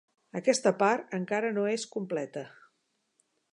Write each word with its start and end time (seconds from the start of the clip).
Aquesta 0.39 0.71
part 0.79 1.13
encara 1.17 1.53
no 1.59 1.67
és 1.73 1.85
completa. 1.99 2.47